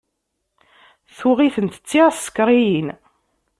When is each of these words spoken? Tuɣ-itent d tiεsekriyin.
Tuɣ-itent 1.17 1.81
d 1.83 1.85
tiεsekriyin. 1.87 2.87